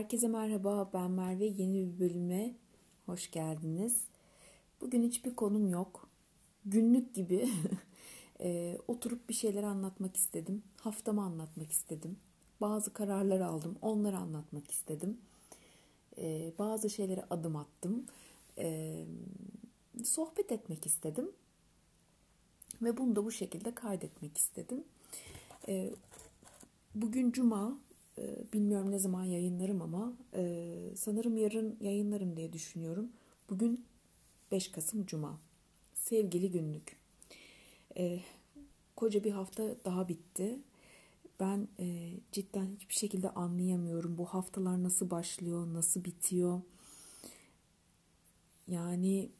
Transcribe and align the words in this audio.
Herkese 0.00 0.28
merhaba, 0.28 0.90
ben 0.94 1.10
Merve. 1.10 1.44
Yeni 1.44 1.74
bir 1.74 2.00
bölüme 2.00 2.54
hoş 3.06 3.30
geldiniz. 3.30 4.04
Bugün 4.80 5.02
hiçbir 5.02 5.36
konum 5.36 5.68
yok. 5.68 6.08
Günlük 6.64 7.14
gibi 7.14 7.48
e, 8.40 8.78
oturup 8.88 9.28
bir 9.28 9.34
şeyler 9.34 9.62
anlatmak 9.62 10.16
istedim. 10.16 10.62
Haftamı 10.76 11.22
anlatmak 11.22 11.72
istedim. 11.72 12.16
Bazı 12.60 12.92
kararlar 12.92 13.40
aldım, 13.40 13.76
onları 13.82 14.16
anlatmak 14.16 14.70
istedim. 14.70 15.18
E, 16.18 16.52
bazı 16.58 16.90
şeylere 16.90 17.24
adım 17.30 17.56
attım. 17.56 18.06
E, 18.58 19.04
sohbet 20.04 20.52
etmek 20.52 20.86
istedim. 20.86 21.30
Ve 22.82 22.96
bunu 22.96 23.16
da 23.16 23.24
bu 23.24 23.30
şekilde 23.30 23.74
kaydetmek 23.74 24.38
istedim. 24.38 24.84
E, 25.68 25.90
bugün 26.94 27.32
Cuma, 27.32 27.78
bilmiyorum 28.52 28.90
ne 28.90 28.98
zaman 28.98 29.24
yayınlarım 29.24 29.82
ama 29.82 30.12
e, 30.34 30.66
sanırım 30.96 31.36
yarın 31.36 31.76
yayınlarım 31.80 32.36
diye 32.36 32.52
düşünüyorum. 32.52 33.08
Bugün 33.50 33.84
5 34.52 34.68
Kasım 34.68 35.06
Cuma. 35.06 35.40
Sevgili 35.94 36.50
günlük. 36.50 36.96
E, 37.96 38.20
koca 38.96 39.24
bir 39.24 39.30
hafta 39.30 39.76
daha 39.84 40.08
bitti. 40.08 40.58
Ben 41.40 41.68
e, 41.78 42.10
cidden 42.32 42.66
hiçbir 42.76 42.94
şekilde 42.94 43.30
anlayamıyorum. 43.30 44.18
Bu 44.18 44.24
haftalar 44.24 44.82
nasıl 44.82 45.10
başlıyor, 45.10 45.74
nasıl 45.74 46.04
bitiyor. 46.04 46.60
Yani 48.68 49.30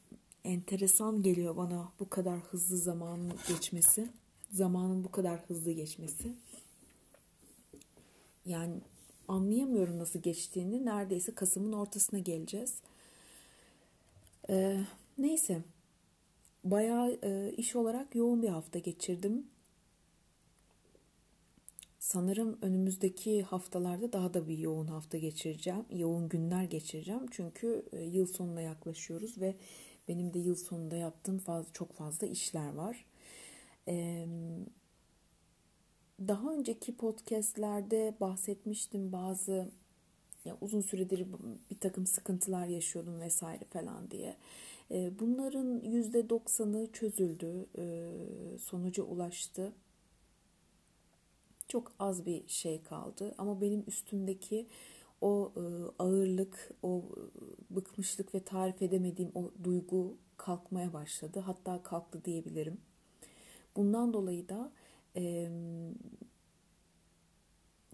enteresan 0.45 1.23
geliyor 1.23 1.57
bana 1.57 1.93
bu 2.01 2.09
kadar 2.09 2.39
hızlı 2.41 2.77
zamanın 2.77 3.33
geçmesi. 3.49 4.09
Zamanın 4.53 5.05
bu 5.05 5.11
kadar 5.11 5.41
hızlı 5.41 5.73
geçmesi 5.73 6.35
yani 8.47 8.81
anlayamıyorum 9.29 9.99
nasıl 9.99 10.23
geçtiğini. 10.23 10.85
Neredeyse 10.85 11.35
Kasım'ın 11.35 11.73
ortasına 11.73 12.19
geleceğiz. 12.19 12.75
Ee, 14.51 14.81
neyse. 15.19 15.63
Bayağı 16.65 17.19
e, 17.23 17.53
iş 17.57 17.77
olarak 17.77 18.15
yoğun 18.15 18.43
bir 18.43 18.49
hafta 18.49 18.79
geçirdim. 18.79 19.47
Sanırım 21.99 22.59
önümüzdeki 22.63 23.43
haftalarda 23.43 24.13
daha 24.13 24.35
da 24.35 24.49
bir 24.49 24.59
yoğun 24.59 24.87
hafta 24.87 25.19
geçireceğim. 25.19 25.85
Yoğun 25.91 26.29
günler 26.29 26.65
geçireceğim. 26.65 27.27
Çünkü 27.31 27.85
e, 27.93 28.03
yıl 28.03 28.27
sonuna 28.27 28.61
yaklaşıyoruz 28.61 29.41
ve 29.41 29.57
benim 30.09 30.35
de 30.35 30.39
yıl 30.39 30.55
sonunda 30.55 30.97
yaptığım 30.97 31.39
fazla, 31.39 31.73
çok 31.73 31.93
fazla 31.93 32.27
işler 32.27 32.75
var. 32.75 33.05
Ee, 33.89 34.27
daha 36.29 36.53
önceki 36.53 36.97
podcastlerde 36.97 38.15
bahsetmiştim 38.21 39.13
bazı 39.13 39.69
ya 40.45 40.57
uzun 40.61 40.81
süredir 40.81 41.27
bir 41.71 41.79
takım 41.79 42.07
sıkıntılar 42.07 42.67
yaşıyordum 42.67 43.21
vesaire 43.21 43.65
falan 43.65 44.11
diye. 44.11 44.37
Ee, 44.91 45.11
bunların 45.21 45.81
yüzde 45.81 46.29
doksanı 46.29 46.93
çözüldü, 46.93 47.67
ee, 47.79 48.59
sonuca 48.59 49.03
ulaştı. 49.03 49.73
Çok 51.69 51.93
az 51.99 52.27
bir 52.27 52.49
şey 52.49 52.83
kaldı 52.83 53.35
ama 53.39 53.61
benim 53.61 53.85
üstümdeki 53.87 54.67
o 55.21 55.53
e, 55.57 55.61
ağırlık, 55.99 56.71
o 56.83 57.03
bıkmışlık 57.71 58.35
ve 58.35 58.41
tarif 58.41 58.83
edemediğim 58.83 59.33
o 59.35 59.51
duygu 59.65 60.17
kalkmaya 60.37 60.93
başladı. 60.93 61.41
Hatta 61.41 61.83
kalktı 61.83 62.25
diyebilirim. 62.25 62.81
Bundan 63.77 64.13
dolayı 64.13 64.49
da 64.49 64.73
e, 65.17 65.51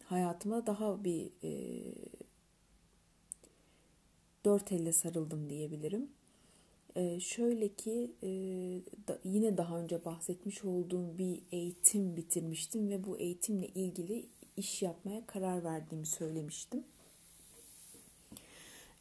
hayatıma 0.05 0.67
daha 0.67 1.05
bir 1.05 1.31
e, 1.45 1.53
dört 4.45 4.73
elle 4.73 4.93
sarıldım 4.93 5.51
diyebilirim. 5.51 6.09
E, 6.97 7.21
şöyle 7.21 7.69
ki 7.69 8.11
e, 8.23 8.29
da, 9.09 9.19
yine 9.25 9.57
daha 9.57 9.79
önce 9.79 10.05
bahsetmiş 10.05 10.65
olduğum 10.65 11.19
bir 11.19 11.43
eğitim 11.53 12.17
bitirmiştim 12.17 12.91
ve 12.91 13.05
bu 13.05 13.19
eğitimle 13.19 13.67
ilgili 13.67 14.27
iş 14.57 14.83
yapmaya 14.83 15.27
karar 15.27 15.65
verdiğimi 15.65 16.07
söylemiştim. 16.07 16.85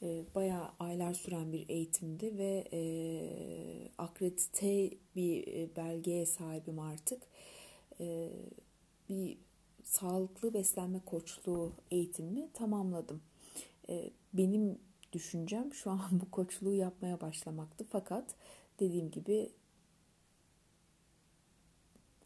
E, 0.01 0.23
bayağı 0.35 0.69
aylar 0.79 1.13
süren 1.13 1.53
bir 1.53 1.69
eğitimdi 1.69 2.37
ve 2.37 2.67
e, 2.73 2.81
akredite 3.97 4.89
bir 5.15 5.45
belgeye 5.75 6.25
sahibim 6.25 6.79
artık 6.79 7.21
e, 7.99 8.31
bir 9.09 9.37
sağlıklı 9.83 10.53
beslenme 10.53 10.99
koçluğu 11.05 11.73
eğitimimi 11.91 12.49
tamamladım. 12.53 13.21
E, 13.89 14.11
benim 14.33 14.79
düşüncem 15.13 15.73
şu 15.73 15.91
an 15.91 16.01
bu 16.11 16.31
koçluğu 16.31 16.73
yapmaya 16.73 17.21
başlamaktı. 17.21 17.85
Fakat 17.89 18.35
dediğim 18.79 19.11
gibi 19.11 19.51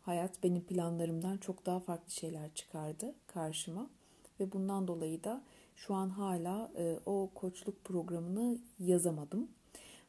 hayat 0.01 0.43
benim 0.43 0.63
planlarımdan 0.63 1.37
çok 1.37 1.65
daha 1.65 1.79
farklı 1.79 2.11
şeyler 2.11 2.53
çıkardı 2.53 3.15
karşıma. 3.27 3.89
Ve 4.39 4.51
bundan 4.51 4.87
dolayı 4.87 5.23
da 5.23 5.43
şu 5.75 5.93
an 5.93 6.09
hala 6.09 6.71
e, 6.77 6.99
o 7.05 7.29
koçluk 7.35 7.83
programını 7.83 8.57
yazamadım. 8.79 9.49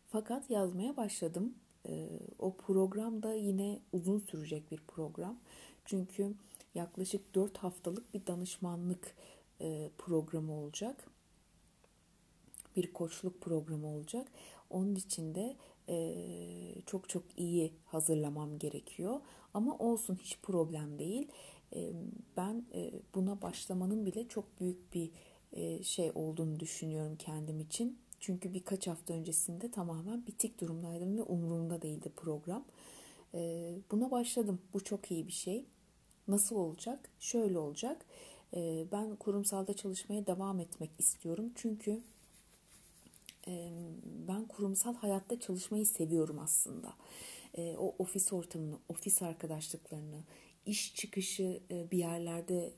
Fakat 0.09 0.51
yazmaya 0.51 0.97
başladım. 0.97 1.55
E, 1.89 2.09
o 2.39 2.57
program 2.57 3.23
da 3.23 3.35
yine 3.35 3.81
uzun 3.93 4.19
sürecek 4.19 4.71
bir 4.71 4.81
program. 4.89 5.39
Çünkü 5.85 6.35
yaklaşık 6.75 7.35
4 7.35 7.59
haftalık 7.59 8.15
bir 8.15 8.27
danışmanlık 8.27 9.17
e, 9.61 9.91
programı 9.99 10.53
olacak. 10.53 11.11
Bir 12.77 12.93
koçluk 12.93 13.41
programı 13.41 13.87
olacak. 13.87 14.29
Onun 14.71 14.95
için 14.95 15.35
de 15.35 15.57
e, 15.89 16.83
çok 16.87 17.09
çok 17.09 17.23
iyi 17.37 17.73
hazırlamam 17.85 18.59
gerekiyor. 18.59 19.21
Ama 19.55 19.79
olsun 19.79 20.19
hiç 20.23 20.39
problem 20.43 20.99
değil. 20.99 21.29
E, 21.75 21.93
ben 22.37 22.65
buna 23.15 23.43
başlamanın 23.43 24.07
bile 24.07 24.29
çok 24.29 24.61
büyük 24.61 24.95
bir 24.95 25.11
şey 25.83 26.13
olduğunu 26.15 26.61
düşünüyorum 26.61 27.17
kendim 27.17 27.61
için. 27.61 27.99
Çünkü 28.21 28.55
birkaç 28.55 28.87
hafta 28.87 29.15
öncesinde 29.15 29.71
tamamen 29.71 30.27
bitik 30.27 30.61
durumdaydım 30.61 31.19
ve 31.19 31.23
umurumda 31.23 31.83
değildi 31.83 32.13
program. 32.17 32.65
Buna 33.91 34.11
başladım. 34.11 34.61
Bu 34.75 34.85
çok 34.85 35.11
iyi 35.11 35.27
bir 35.27 35.33
şey. 35.33 35.65
Nasıl 36.29 36.57
olacak? 36.57 37.11
Şöyle 37.21 37.59
olacak. 37.59 38.07
Ee, 38.55 38.85
ben 38.93 39.17
kurumsalda 39.17 39.75
çalışmaya 39.77 40.27
devam 40.27 40.61
etmek 40.61 40.91
istiyorum. 40.99 41.53
Çünkü 41.55 42.01
e, 43.49 43.71
ben 44.29 44.45
kurumsal 44.45 44.95
hayatta 44.95 45.41
çalışmayı 45.41 45.87
seviyorum 45.87 46.39
aslında. 46.39 46.95
E, 47.55 47.77
o 47.77 47.95
ofis 47.99 48.33
ortamını, 48.33 48.79
ofis 48.89 49.23
arkadaşlıklarını, 49.23 50.21
iş 50.67 50.95
çıkışı 50.95 51.61
e, 51.71 51.91
bir 51.91 51.99
yerlerde 51.99 52.73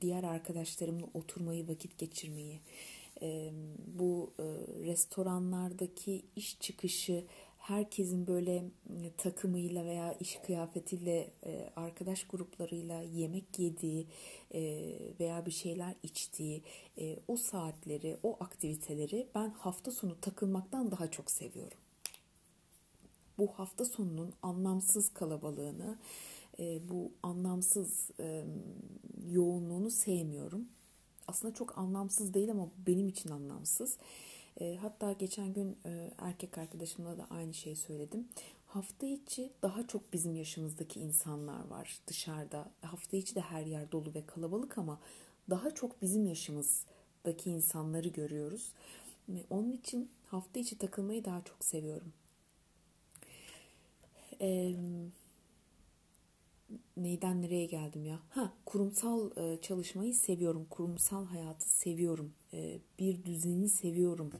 diğer 0.00 0.24
arkadaşlarımla 0.24 1.06
oturmayı, 1.14 1.68
vakit 1.68 1.98
geçirmeyi, 1.98 2.60
bu 3.86 4.34
restoranlardaki 4.84 6.22
iş 6.36 6.60
çıkışı 6.60 7.24
herkesin 7.64 8.26
böyle 8.26 8.56
e, 8.56 9.12
takımıyla 9.16 9.84
veya 9.84 10.12
iş 10.12 10.36
kıyafetiyle 10.36 11.30
e, 11.46 11.70
arkadaş 11.76 12.26
gruplarıyla 12.26 13.02
yemek 13.02 13.58
yediği 13.58 14.06
e, 14.54 14.62
veya 15.20 15.46
bir 15.46 15.50
şeyler 15.50 15.94
içtiği 16.02 16.62
o 17.28 17.36
saatleri, 17.36 18.16
o 18.22 18.36
aktiviteleri 18.40 19.28
ben 19.34 19.50
hafta 19.50 19.90
sonu 19.90 20.20
takılmaktan 20.20 20.90
daha 20.90 21.10
çok 21.10 21.30
seviyorum. 21.30 21.78
Bu 23.38 23.46
hafta 23.46 23.84
sonunun 23.84 24.32
anlamsız 24.42 25.14
kalabalığını, 25.14 25.98
bu 26.58 27.12
anlamsız 27.22 28.10
yoğunluğunu 29.26 29.90
sevmiyorum. 29.90 30.68
Aslında 31.28 31.54
çok 31.54 31.78
anlamsız 31.78 32.34
değil 32.34 32.50
ama 32.50 32.68
benim 32.86 33.08
için 33.08 33.30
anlamsız. 33.30 33.96
E, 34.60 34.76
hatta 34.76 35.12
geçen 35.12 35.52
gün 35.52 35.78
e, 35.86 36.10
erkek 36.18 36.58
arkadaşımla 36.58 37.18
da 37.18 37.26
aynı 37.30 37.54
şeyi 37.54 37.76
söyledim. 37.76 38.28
Hafta 38.66 39.06
içi 39.06 39.52
daha 39.62 39.86
çok 39.86 40.12
bizim 40.12 40.34
yaşımızdaki 40.36 41.00
insanlar 41.00 41.68
var 41.68 41.98
dışarıda. 42.06 42.70
Hafta 42.82 43.16
içi 43.16 43.34
de 43.34 43.40
her 43.40 43.66
yer 43.66 43.92
dolu 43.92 44.14
ve 44.14 44.26
kalabalık 44.26 44.78
ama 44.78 45.00
daha 45.50 45.74
çok 45.74 46.02
bizim 46.02 46.26
yaşımızdaki 46.26 47.50
insanları 47.50 48.08
görüyoruz. 48.08 48.72
E, 49.28 49.44
onun 49.50 49.72
için 49.72 50.10
hafta 50.26 50.60
içi 50.60 50.78
takılmayı 50.78 51.24
daha 51.24 51.44
çok 51.44 51.64
seviyorum. 51.64 52.12
Eee 54.40 54.76
neyden 56.96 57.42
nereye 57.42 57.66
geldim 57.66 58.04
ya? 58.04 58.20
Ha, 58.28 58.52
kurumsal 58.66 59.30
e, 59.36 59.60
çalışmayı 59.60 60.14
seviyorum. 60.14 60.66
Kurumsal 60.70 61.26
hayatı 61.26 61.70
seviyorum. 61.70 62.32
E, 62.52 62.78
bir 62.98 63.24
düzeni 63.24 63.68
seviyorum. 63.68 64.32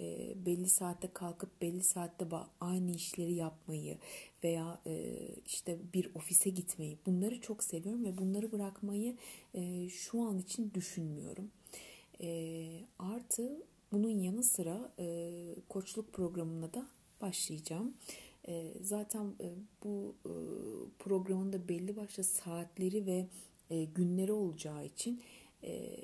E, 0.00 0.34
belli 0.46 0.68
saatte 0.68 1.08
kalkıp 1.14 1.62
belli 1.62 1.82
saatte 1.82 2.26
aynı 2.60 2.90
işleri 2.90 3.32
yapmayı 3.32 3.98
veya 4.44 4.80
e, 4.86 5.18
işte 5.46 5.78
bir 5.94 6.10
ofise 6.14 6.50
gitmeyi 6.50 6.98
bunları 7.06 7.40
çok 7.40 7.64
seviyorum 7.64 8.04
ve 8.04 8.18
bunları 8.18 8.52
bırakmayı 8.52 9.16
e, 9.54 9.88
şu 9.88 10.22
an 10.22 10.38
için 10.38 10.72
düşünmüyorum. 10.74 11.50
E, 12.20 12.68
artı 12.98 13.62
bunun 13.92 14.10
yanı 14.10 14.42
sıra 14.42 14.92
e, 14.98 15.30
koçluk 15.68 16.12
programına 16.12 16.74
da 16.74 16.86
başlayacağım. 17.20 17.94
E, 18.48 18.74
zaten 18.80 19.34
e, 19.40 19.54
bu 19.84 20.14
e, 20.24 20.32
programın 20.98 21.52
da 21.52 21.68
belli 21.68 21.96
başlı 21.96 22.24
saatleri 22.24 23.06
ve 23.06 23.26
e, 23.70 23.84
günleri 23.84 24.32
olacağı 24.32 24.84
için 24.84 25.22
e, 25.64 25.98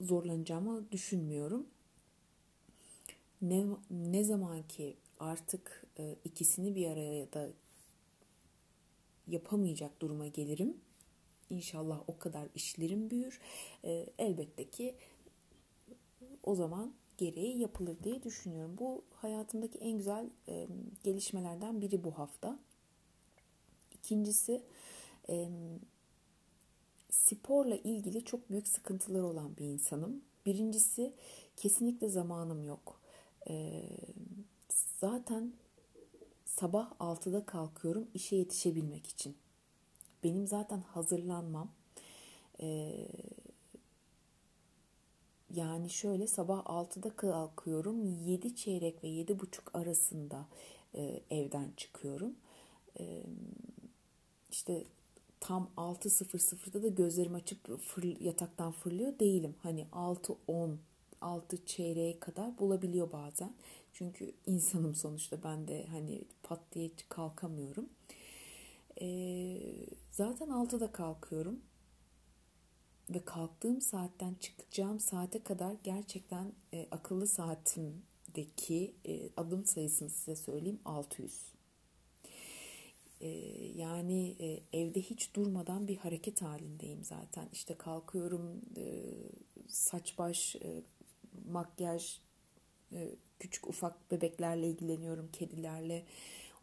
zorlanacağımı 0.00 0.92
düşünmüyorum. 0.92 1.66
Ne, 3.42 3.64
ne 3.90 4.24
zaman 4.24 4.68
ki 4.68 4.96
artık 5.18 5.86
ikisini 6.24 6.74
bir 6.74 6.86
araya 6.86 7.32
da 7.32 7.50
yapamayacak 9.28 10.02
duruma 10.02 10.26
gelirim. 10.26 10.76
İnşallah 11.50 12.00
o 12.06 12.18
kadar 12.18 12.48
işlerim 12.54 13.10
büyür. 13.10 13.40
E, 13.84 14.06
elbette 14.18 14.70
ki 14.70 14.94
o 16.42 16.54
zaman 16.54 16.94
gereği 17.18 17.58
yapılır 17.58 17.96
diye 18.04 18.22
düşünüyorum. 18.22 18.78
Bu 18.78 19.04
hayatımdaki 19.22 19.78
en 19.78 19.98
güzel 19.98 20.30
e, 20.48 20.68
gelişmelerden 21.04 21.80
biri 21.80 22.04
bu 22.04 22.18
hafta. 22.18 22.58
İkincisi 23.92 24.62
e, 25.28 25.48
sporla 27.10 27.76
ilgili 27.76 28.24
çok 28.24 28.50
büyük 28.50 28.68
sıkıntılar 28.68 29.22
olan 29.22 29.56
bir 29.56 29.64
insanım. 29.64 30.22
Birincisi 30.46 31.12
kesinlikle 31.56 32.08
zamanım 32.08 32.64
yok. 32.64 33.00
E, 33.48 33.82
zaten 35.00 35.52
sabah 36.46 36.92
6'da 37.00 37.46
kalkıyorum 37.46 38.08
işe 38.14 38.36
yetişebilmek 38.36 39.06
için. 39.06 39.36
Benim 40.24 40.46
zaten 40.46 40.80
hazırlanmam. 40.80 41.70
Ee, 42.60 43.08
yani 45.54 45.90
şöyle 45.90 46.26
sabah 46.26 46.64
6'da 46.64 47.16
kalkıyorum. 47.16 48.06
7 48.26 48.56
çeyrek 48.56 49.04
ve 49.04 49.08
7 49.08 49.40
buçuk 49.40 49.74
arasında 49.74 50.46
e, 50.94 51.22
evden 51.30 51.72
çıkıyorum. 51.76 52.34
E, 53.00 53.22
işte 54.50 54.84
tam 55.40 55.70
6.00'da 55.76 56.82
da 56.82 56.88
gözlerimi 56.88 57.36
açıp 57.36 57.80
fır, 57.80 58.20
yataktan 58.20 58.72
fırlıyor 58.72 59.18
değilim. 59.18 59.54
Hani 59.62 59.86
6.10 59.92 60.76
6 61.20 61.66
çeyreğe 61.66 62.20
kadar 62.20 62.58
bulabiliyor 62.58 63.12
bazen. 63.12 63.54
Çünkü 63.92 64.32
insanım 64.46 64.94
sonuçta 64.94 65.42
ben 65.42 65.68
de 65.68 65.86
hani 65.86 66.22
pat 66.42 66.60
diye 66.72 66.90
kalkamıyorum. 67.08 67.88
Ee, 69.00 69.60
zaten 70.10 70.48
6'da 70.48 70.92
kalkıyorum. 70.92 71.60
Ve 73.10 73.24
kalktığım 73.24 73.80
saatten 73.80 74.34
çıkacağım 74.34 75.00
saate 75.00 75.42
kadar 75.42 75.74
gerçekten 75.84 76.52
e, 76.74 76.88
akıllı 76.90 77.26
saatimdeki 77.26 78.94
e, 79.06 79.30
adım 79.36 79.64
sayısını 79.64 80.10
size 80.10 80.36
söyleyeyim 80.36 80.80
600. 80.84 81.52
E, 83.20 83.28
yani 83.74 84.36
e, 84.40 84.78
evde 84.78 85.00
hiç 85.00 85.34
durmadan 85.34 85.88
bir 85.88 85.96
hareket 85.96 86.42
halindeyim 86.42 87.04
zaten. 87.04 87.48
İşte 87.52 87.74
kalkıyorum 87.74 88.62
e, 88.76 89.04
saç 89.68 90.18
baş 90.18 90.56
makyaj, 91.48 92.20
küçük 93.38 93.68
ufak 93.68 94.10
bebeklerle 94.10 94.68
ilgileniyorum, 94.68 95.28
kedilerle. 95.32 96.04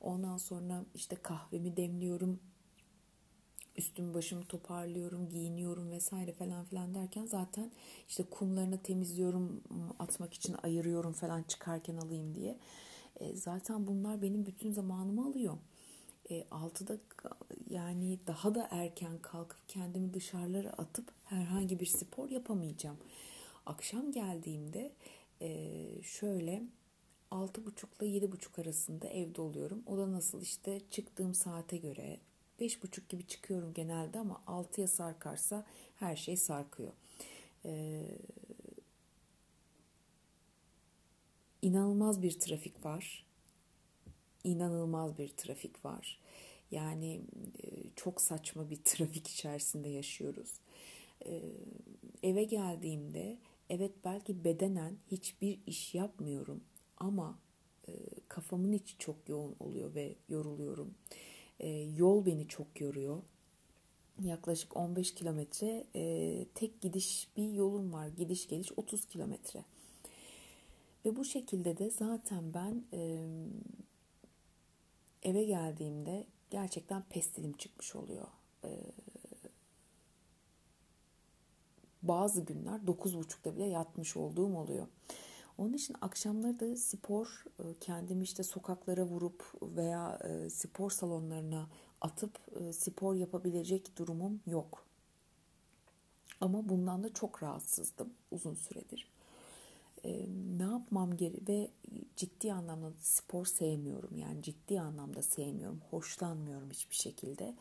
Ondan 0.01 0.37
sonra 0.37 0.85
işte 0.95 1.15
kahvemi 1.15 1.77
demliyorum, 1.77 2.39
üstüm 3.77 4.13
başımı 4.13 4.45
toparlıyorum, 4.45 5.29
giyiniyorum 5.29 5.91
vesaire 5.91 6.33
falan 6.33 6.65
filan 6.65 6.93
derken 6.93 7.25
zaten 7.25 7.71
işte 8.07 8.23
kumlarını 8.23 8.77
temizliyorum, 8.83 9.63
atmak 9.99 10.33
için 10.33 10.55
ayırıyorum 10.63 11.13
falan 11.13 11.43
çıkarken 11.43 11.97
alayım 11.97 12.35
diye. 12.35 12.57
E, 13.19 13.35
zaten 13.35 13.87
bunlar 13.87 14.21
benim 14.21 14.45
bütün 14.45 14.71
zamanımı 14.71 15.25
alıyor. 15.25 15.57
E, 16.29 16.41
6'da 16.41 16.97
yani 17.69 18.19
daha 18.27 18.55
da 18.55 18.67
erken 18.71 19.19
kalkıp 19.21 19.59
kendimi 19.67 20.13
dışarılara 20.13 20.69
atıp 20.69 21.11
herhangi 21.23 21.79
bir 21.79 21.85
spor 21.85 22.29
yapamayacağım. 22.29 22.97
Akşam 23.65 24.11
geldiğimde 24.11 24.91
e, 25.41 26.01
şöyle 26.03 26.63
6.30 27.31 28.05
ile 28.05 28.25
7.30 28.25 28.61
arasında 28.61 29.07
evde 29.07 29.41
oluyorum. 29.41 29.83
O 29.85 29.97
da 29.97 30.11
nasıl 30.11 30.41
işte 30.41 30.81
çıktığım 30.91 31.33
saate 31.33 31.77
göre 31.77 32.19
5.30 32.59 33.07
gibi 33.09 33.27
çıkıyorum 33.27 33.73
genelde 33.73 34.19
ama 34.19 34.43
6'ya 34.47 34.87
sarkarsa 34.87 35.65
her 35.95 36.15
şey 36.15 36.37
sarkıyor. 36.37 36.91
Ee, 37.65 38.05
inanılmaz 41.61 42.21
bir 42.21 42.39
trafik 42.39 42.85
var. 42.85 43.25
İnanılmaz 44.43 45.17
bir 45.17 45.29
trafik 45.29 45.85
var. 45.85 46.19
Yani 46.71 47.21
e, 47.63 47.89
çok 47.95 48.21
saçma 48.21 48.69
bir 48.69 48.75
trafik 48.83 49.27
içerisinde 49.27 49.89
yaşıyoruz. 49.89 50.59
Ee, 51.25 51.41
eve 52.23 52.43
geldiğimde 52.43 53.37
evet 53.69 53.91
belki 54.05 54.43
bedenen 54.43 54.97
hiçbir 55.11 55.59
iş 55.65 55.95
yapmıyorum 55.95 56.63
ama 56.97 57.39
e, 57.87 57.93
kafamın 58.27 58.71
içi 58.71 58.97
çok 58.97 59.29
yoğun 59.29 59.55
oluyor 59.59 59.95
ve 59.95 60.15
yoruluyorum. 60.29 60.93
E, 61.59 61.69
yol 61.69 62.25
beni 62.25 62.47
çok 62.47 62.81
yoruyor. 62.81 63.21
Yaklaşık 64.23 64.77
15 64.77 65.15
kilometre 65.15 65.83
e, 65.95 66.45
tek 66.55 66.81
gidiş 66.81 67.27
bir 67.37 67.51
yolum 67.51 67.93
var. 67.93 68.07
Gidiş 68.07 68.47
geliş 68.47 68.71
30 68.77 69.05
kilometre. 69.05 69.63
Ve 71.05 71.15
bu 71.15 71.25
şekilde 71.25 71.77
de 71.77 71.89
zaten 71.89 72.53
ben 72.53 72.83
e, 72.93 73.27
eve 75.23 75.43
geldiğimde 75.43 76.25
gerçekten 76.49 77.03
pestilim 77.09 77.53
çıkmış 77.53 77.95
oluyor. 77.95 78.27
E, 78.63 78.69
bazı 82.01 82.41
günler 82.41 82.79
9.30'da 82.79 83.55
bile 83.55 83.65
yatmış 83.65 84.17
olduğum 84.17 84.57
oluyor. 84.57 84.87
Onun 85.57 85.73
için 85.73 85.95
akşamları 86.01 86.59
da 86.59 86.75
spor 86.75 87.43
e, 87.59 87.63
kendimi 87.79 88.23
işte 88.23 88.43
sokaklara 88.43 89.03
vurup 89.03 89.43
veya 89.61 90.19
e, 90.23 90.49
spor 90.49 90.91
salonlarına 90.91 91.69
atıp 92.01 92.39
e, 92.59 92.73
spor 92.73 93.15
yapabilecek 93.15 93.97
durumum 93.97 94.39
yok. 94.45 94.83
Ama 96.41 96.69
bundan 96.69 97.03
da 97.03 97.13
çok 97.13 97.43
rahatsızdım 97.43 98.13
uzun 98.31 98.53
süredir. 98.53 99.07
Ne 100.57 100.63
yapmam 100.63 101.17
geri 101.17 101.47
ve 101.47 101.71
ciddi 102.15 102.53
anlamda 102.53 102.91
spor 102.99 103.45
sevmiyorum. 103.45 104.17
Yani 104.17 104.43
ciddi 104.43 104.81
anlamda 104.81 105.21
sevmiyorum. 105.21 105.81
Hoşlanmıyorum 105.91 106.69
hiçbir 106.71 106.95
şekilde 106.95 107.55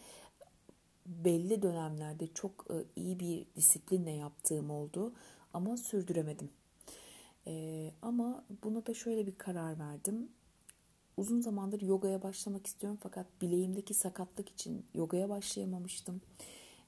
belli 1.06 1.62
dönemlerde 1.62 2.26
çok 2.26 2.66
iyi 2.96 3.20
bir 3.20 3.46
disiplinle 3.56 4.10
yaptığım 4.10 4.70
oldu 4.70 5.12
ama 5.52 5.76
sürdüremedim. 5.76 6.50
Ee, 7.46 7.92
ama 8.02 8.44
buna 8.64 8.86
da 8.86 8.94
şöyle 8.94 9.26
bir 9.26 9.38
karar 9.38 9.78
verdim. 9.78 10.28
Uzun 11.16 11.40
zamandır 11.40 11.80
yogaya 11.80 12.22
başlamak 12.22 12.66
istiyorum 12.66 12.98
fakat 13.02 13.26
bileğimdeki 13.42 13.94
sakatlık 13.94 14.48
için 14.48 14.86
yogaya 14.94 15.28
başlayamamıştım. 15.28 16.20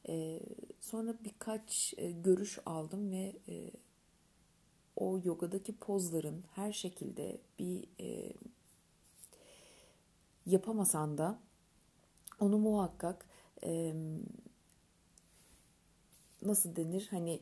Ee, 0.08 0.40
sonra 0.80 1.14
birkaç 1.24 1.94
e, 1.96 2.10
görüş 2.10 2.58
aldım 2.66 3.10
ve 3.10 3.36
e, 3.48 3.70
o 4.96 5.20
yogadaki 5.24 5.76
pozların 5.76 6.44
her 6.54 6.72
şekilde 6.72 7.38
bir 7.58 7.84
e, 8.00 8.32
yapamasan 10.46 11.18
da 11.18 11.38
onu 12.40 12.58
muhakkak 12.58 13.26
e, 13.64 13.94
nasıl 16.42 16.76
denir 16.76 17.08
hani 17.10 17.40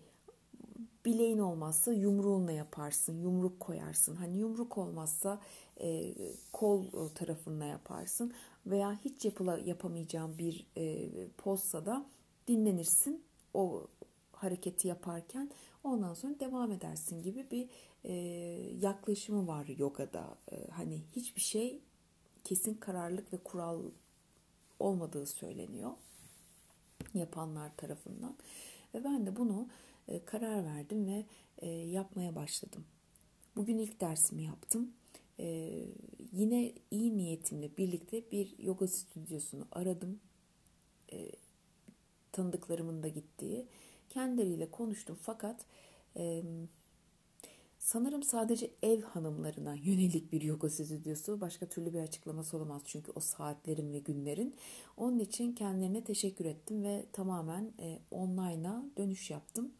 bileğin 1.06 1.38
olmazsa 1.38 1.92
yumruğunla 1.92 2.52
yaparsın, 2.52 3.18
yumruk 3.20 3.60
koyarsın. 3.60 4.16
Hani 4.16 4.38
yumruk 4.38 4.78
olmazsa 4.78 5.40
e, 5.80 6.14
kol 6.52 7.08
tarafında 7.08 7.64
yaparsın 7.64 8.32
veya 8.66 8.98
hiç 9.04 9.24
yapıla, 9.24 9.58
yapamayacağın 9.58 10.38
bir 10.38 10.66
e, 10.76 11.08
pozsa 11.28 11.86
da 11.86 12.06
dinlenirsin 12.48 13.24
o 13.54 13.86
hareketi 14.32 14.88
yaparken 14.88 15.50
ondan 15.84 16.14
sonra 16.14 16.40
devam 16.40 16.72
edersin 16.72 17.22
gibi 17.22 17.50
bir 17.50 17.68
e, 18.04 18.12
yaklaşımı 18.80 19.46
var 19.46 19.66
yogada. 19.78 20.38
E, 20.52 20.68
hani 20.70 21.02
hiçbir 21.16 21.40
şey 21.40 21.80
kesin 22.44 22.74
kararlılık 22.74 23.32
ve 23.32 23.36
kural 23.36 23.82
olmadığı 24.80 25.26
söyleniyor 25.26 25.92
yapanlar 27.14 27.76
tarafından. 27.76 28.36
Ve 28.94 29.04
ben 29.04 29.26
de 29.26 29.36
bunu 29.36 29.68
e, 30.08 30.24
karar 30.24 30.64
verdim 30.64 31.06
ve 31.06 31.26
e, 31.58 31.68
yapmaya 31.68 32.34
başladım. 32.34 32.84
Bugün 33.56 33.78
ilk 33.78 34.00
dersimi 34.00 34.44
yaptım. 34.44 34.92
E, 35.38 35.46
yine 36.32 36.72
iyi 36.90 37.16
niyetimle 37.16 37.76
birlikte 37.76 38.30
bir 38.30 38.58
yoga 38.58 38.88
stüdyosunu 38.88 39.68
aradım. 39.72 40.20
Tanıdıklarımın 42.32 43.02
da 43.02 43.08
gittiği. 43.08 43.66
Kendileriyle 44.08 44.70
konuştum 44.70 45.18
fakat 45.22 45.66
sanırım 47.86 48.22
sadece 48.22 48.70
ev 48.82 49.02
hanımlarına 49.02 49.74
yönelik 49.74 50.32
bir 50.32 50.42
yoga 50.42 50.70
stüdyosu. 50.70 51.40
Başka 51.40 51.66
türlü 51.66 51.94
bir 51.94 51.98
açıklaması 51.98 52.56
olamaz 52.56 52.82
çünkü 52.84 53.12
o 53.14 53.20
saatlerin 53.20 53.92
ve 53.92 53.98
günlerin. 53.98 54.54
Onun 54.96 55.18
için 55.18 55.52
kendilerine 55.52 56.04
teşekkür 56.04 56.44
ettim 56.44 56.84
ve 56.84 57.06
tamamen 57.12 57.72
e, 57.80 57.98
online'a 58.10 58.84
dönüş 58.96 59.30
yaptım. 59.30 59.72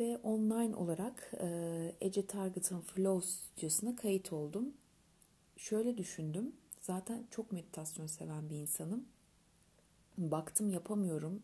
Ve 0.00 0.18
online 0.18 0.76
olarak 0.76 1.32
e, 1.40 1.94
Ece 2.00 2.26
Target'ın 2.26 2.80
Flow 2.80 3.28
stüdyosuna 3.28 3.96
kayıt 3.96 4.32
oldum. 4.32 4.72
Şöyle 5.56 5.96
düşündüm. 5.96 6.52
Zaten 6.80 7.26
çok 7.30 7.52
meditasyon 7.52 8.06
seven 8.06 8.50
bir 8.50 8.56
insanım. 8.56 9.04
Baktım 10.18 10.70
yapamıyorum. 10.70 11.42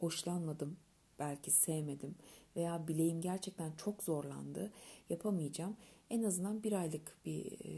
Hoşlanmadım. 0.00 0.76
Belki 1.22 1.50
sevmedim. 1.50 2.14
Veya 2.56 2.88
bileğim 2.88 3.20
gerçekten 3.20 3.72
çok 3.76 4.02
zorlandı. 4.02 4.72
Yapamayacağım. 5.10 5.76
En 6.10 6.22
azından 6.22 6.62
bir 6.62 6.72
aylık 6.72 7.16
bir 7.26 7.52
e, 7.64 7.72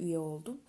üye 0.00 0.18
oldum. 0.18 0.60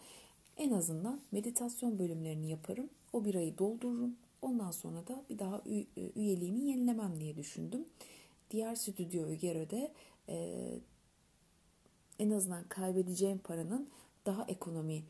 En 0.58 0.72
azından 0.72 1.22
meditasyon 1.32 2.00
bölümlerini 2.00 2.50
yaparım. 2.50 2.90
O 3.14 3.26
bir 3.26 3.36
ayı 3.36 3.58
doldururum. 3.58 4.16
Ondan 4.42 4.72
sonra 4.72 5.08
da 5.08 5.24
bir 5.30 5.40
daha 5.40 5.62
üyeliğimi 6.16 6.64
yenilemem 6.64 7.20
diye 7.20 7.38
düşündüm. 7.38 7.86
Diğer 8.52 8.76
stüdyo 8.76 9.38
göre 9.38 9.92
e, 10.30 10.66
en 12.20 12.30
azından 12.30 12.64
kaybedeceğim 12.64 13.38
paranın 13.38 13.90
daha 14.26 14.46
ekonomi 14.48 15.04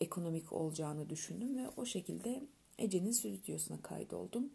ekonomik 0.00 0.52
olacağını 0.52 1.10
düşündüm 1.10 1.56
ve 1.56 1.68
o 1.76 1.84
şekilde 1.84 2.42
Ece'nin 2.78 3.10
stüdyosuna 3.10 3.82
kaydoldum. 3.82 4.50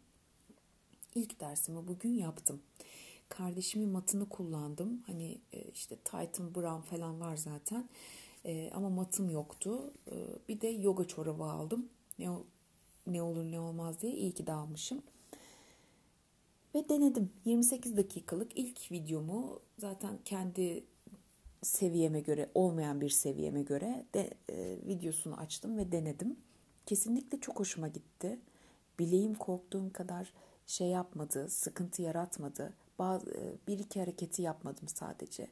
İlk 1.16 1.40
dersimi 1.40 1.88
bugün 1.88 2.14
yaptım. 2.14 2.62
Kardeşimin 3.30 3.90
matını 3.90 4.30
kullandım. 4.30 5.04
Hani 5.08 5.42
e, 5.54 5.62
işte 5.62 5.96
Titan 5.96 6.56
Brown 6.56 6.82
falan 6.82 7.20
var 7.20 7.38
zaten. 7.38 7.90
E, 8.46 8.72
ama 8.74 8.90
matım 8.90 9.30
yoktu. 9.30 9.94
E, 10.12 10.16
bir 10.50 10.62
de 10.62 10.68
yoga 10.68 11.08
çorabı 11.08 11.44
aldım. 11.44 11.90
Ne, 12.20 12.30
ne 13.08 13.22
olur 13.22 13.44
ne 13.44 13.60
olmaz 13.60 14.02
diye 14.02 14.14
iyi 14.14 14.32
ki 14.32 14.48
de 14.48 14.54
almışım. 14.54 15.04
Ve 16.76 16.90
denedim. 16.90 17.32
28 17.46 17.98
dakikalık 17.98 18.58
ilk 18.58 18.92
videomu 18.92 19.60
zaten 19.78 20.20
kendi 20.26 20.84
seviyeme 21.62 22.20
göre 22.20 22.50
olmayan 22.54 23.02
bir 23.02 23.10
seviyeme 23.10 23.62
göre 23.62 24.06
de 24.14 24.30
e, 24.50 24.78
videosunu 24.88 25.38
açtım 25.38 25.78
ve 25.78 25.92
denedim. 25.92 26.38
Kesinlikle 26.86 27.40
çok 27.40 27.60
hoşuma 27.60 27.88
gitti. 27.88 28.40
Bileğim 29.00 29.36
korktuğum 29.36 29.94
kadar 29.94 30.34
şey 30.68 30.88
yapmadı, 30.88 31.50
sıkıntı 31.50 32.02
yaratmadı. 32.02 32.74
Bazı 33.00 33.32
e, 33.32 33.56
bir 33.68 33.80
iki 33.80 34.00
hareketi 34.00 34.42
yapmadım 34.42 34.88
sadece. 34.88 35.48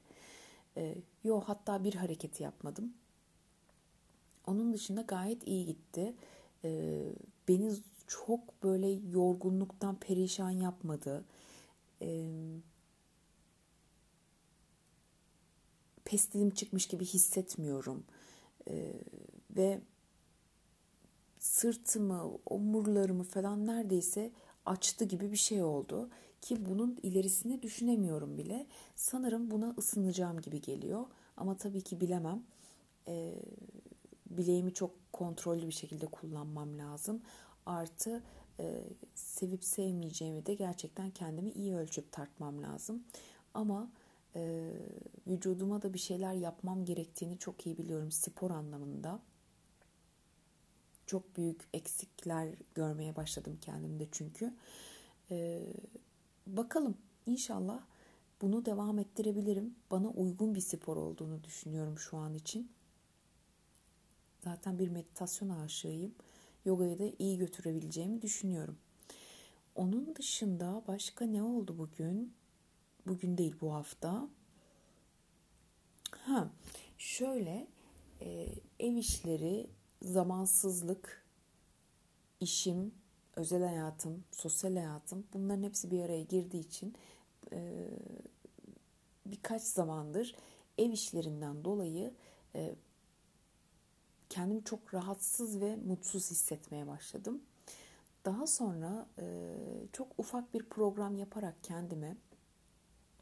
E, 0.77 0.95
yo 1.23 1.41
hatta 1.45 1.83
bir 1.83 1.95
hareketi 1.95 2.43
yapmadım. 2.43 2.93
Onun 4.47 4.73
dışında 4.73 5.01
gayet 5.01 5.47
iyi 5.47 5.65
gitti. 5.65 6.13
E, 6.63 7.01
beni 7.47 7.75
çok 8.07 8.63
böyle 8.63 8.87
yorgunluktan 8.87 9.95
perişan 9.95 10.49
yapmadı. 10.49 11.25
E, 12.01 12.27
pestilim 16.05 16.49
çıkmış 16.49 16.87
gibi 16.87 17.05
hissetmiyorum. 17.05 18.03
E, 18.69 18.93
ve 19.57 19.81
sırtımı, 21.39 22.37
omurlarımı 22.45 23.23
falan 23.23 23.67
neredeyse 23.67 24.31
açtı 24.65 25.05
gibi 25.05 25.31
bir 25.31 25.37
şey 25.37 25.63
oldu. 25.63 26.09
Ki 26.41 26.65
bunun 26.65 26.99
ilerisini 27.03 27.61
düşünemiyorum 27.61 28.37
bile. 28.37 28.67
Sanırım 28.95 29.51
buna 29.51 29.75
ısınacağım 29.77 30.41
gibi 30.41 30.61
geliyor. 30.61 31.05
Ama 31.37 31.57
tabii 31.57 31.81
ki 31.81 32.01
bilemem. 32.01 32.43
E, 33.07 33.33
bileğimi 34.29 34.73
çok 34.73 34.91
kontrollü 35.13 35.67
bir 35.67 35.71
şekilde 35.71 36.05
kullanmam 36.05 36.77
lazım. 36.77 37.21
Artı 37.65 38.23
e, 38.59 38.83
sevip 39.15 39.63
sevmeyeceğimi 39.63 40.45
de 40.45 40.53
gerçekten 40.53 41.09
kendimi 41.09 41.49
iyi 41.49 41.75
ölçüp 41.75 42.11
tartmam 42.11 42.63
lazım. 42.63 43.03
Ama 43.53 43.91
e, 44.35 44.71
vücuduma 45.27 45.81
da 45.81 45.93
bir 45.93 45.99
şeyler 45.99 46.33
yapmam 46.33 46.85
gerektiğini 46.85 47.37
çok 47.37 47.65
iyi 47.65 47.77
biliyorum 47.77 48.11
spor 48.11 48.51
anlamında. 48.51 49.19
Çok 51.11 51.37
büyük 51.37 51.61
eksikler 51.73 52.49
görmeye 52.75 53.15
başladım 53.15 53.57
kendimde 53.61 54.07
çünkü. 54.11 54.53
E, 55.31 55.67
bakalım 56.47 56.97
inşallah 57.25 57.83
bunu 58.41 58.65
devam 58.65 58.99
ettirebilirim. 58.99 59.75
Bana 59.91 60.09
uygun 60.09 60.55
bir 60.55 60.61
spor 60.61 60.97
olduğunu 60.97 61.43
düşünüyorum 61.43 61.99
şu 61.99 62.17
an 62.17 62.33
için. 62.33 62.71
Zaten 64.43 64.79
bir 64.79 64.87
meditasyon 64.87 65.49
aşığıyım. 65.49 66.15
Yoga'ya 66.65 66.99
da 66.99 67.03
iyi 67.19 67.37
götürebileceğimi 67.37 68.21
düşünüyorum. 68.21 68.77
Onun 69.75 70.15
dışında 70.15 70.83
başka 70.87 71.25
ne 71.25 71.43
oldu 71.43 71.77
bugün? 71.77 72.33
Bugün 73.07 73.37
değil 73.37 73.55
bu 73.61 73.73
hafta. 73.73 74.29
Ha, 76.11 76.51
şöyle 76.97 77.67
e, 78.21 78.47
ev 78.79 78.95
işleri, 78.95 79.67
zamansızlık, 80.01 81.25
işim, 82.39 82.93
özel 83.35 83.63
hayatım, 83.63 84.23
sosyal 84.31 84.75
hayatım 84.75 85.27
bunların 85.33 85.63
hepsi 85.63 85.91
bir 85.91 86.01
araya 86.01 86.23
girdiği 86.23 86.59
için 86.59 86.95
e, 87.51 87.87
birkaç 89.25 89.61
zamandır 89.61 90.35
ev 90.77 90.91
işlerinden 90.91 91.63
dolayı 91.63 92.13
e, 92.55 92.75
kendimi 94.29 94.63
çok 94.63 94.93
rahatsız 94.93 95.61
ve 95.61 95.75
mutsuz 95.75 96.31
hissetmeye 96.31 96.87
başladım. 96.87 97.41
Daha 98.25 98.47
sonra 98.47 99.07
e, 99.19 99.55
çok 99.93 100.07
ufak 100.17 100.53
bir 100.53 100.63
program 100.63 101.17
yaparak 101.17 101.63
kendime 101.63 102.17